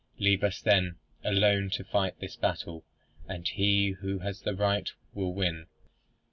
[0.17, 2.83] Leave us then, alone to fight this battle,
[3.27, 5.67] and he who has the right will win."